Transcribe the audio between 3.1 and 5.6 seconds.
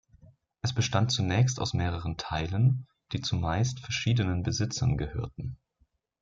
die zumeist verschiedenen Besitzern gehörten.